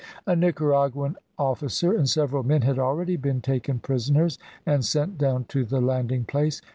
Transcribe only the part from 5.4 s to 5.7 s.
to